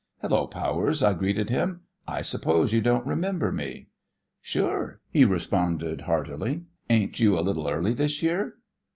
[0.23, 3.89] "Hello, Powers," I greeted him, "I suppose you don't remember me?"
[4.41, 6.63] "Sure," he responded heartily.
[6.89, 8.55] "Ain't you a little early this year?"